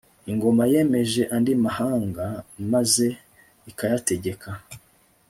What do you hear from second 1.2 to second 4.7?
andi mahanga maze ikayategeka